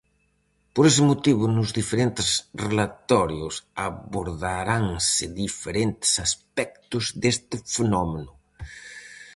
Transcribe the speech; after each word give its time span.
Por 0.73 0.83
ese 0.89 1.01
motivo, 1.11 1.43
nos 1.55 1.69
diferentes 1.79 2.27
relatorios 2.65 3.55
abordaranse 3.87 5.23
diferentes 5.43 6.11
aspectos 6.27 7.03
deste 7.21 7.55
fenómeno. 7.75 8.31